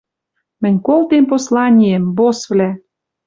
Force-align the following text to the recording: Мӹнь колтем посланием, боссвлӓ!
Мӹнь 0.61 0.79
колтем 0.87 1.23
посланием, 1.31 2.03
боссвлӓ! 2.17 2.69